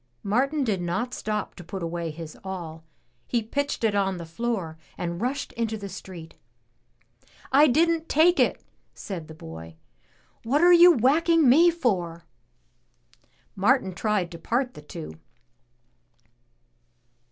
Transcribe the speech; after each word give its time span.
Martin 0.23 0.63
did 0.63 0.81
not 0.81 1.13
stop 1.13 1.53
to 1.53 1.63
put 1.63 1.83
away 1.83 2.09
his 2.09 2.35
awl; 2.43 2.83
he 3.27 3.43
pitched 3.43 3.83
it 3.83 3.93
on 3.93 4.17
the 4.17 4.25
floor 4.25 4.75
and 4.97 5.21
rushed 5.21 5.53
into 5.53 5.77
the 5.77 5.87
street." 5.87 6.33
I 7.51 7.67
didn't 7.67 8.09
take 8.09 8.39
it!'' 8.39 8.63
said 8.95 9.27
the 9.27 9.35
boy. 9.35 9.75
"What 10.43 10.61
are 10.63 10.73
you 10.73 10.91
whacking 10.91 11.47
me 11.47 11.69
for?" 11.69 12.23
Martin 13.55 13.93
tried 13.93 14.31
to 14.31 14.39
part 14.39 14.73
the 14.73 14.81
two. 14.81 15.19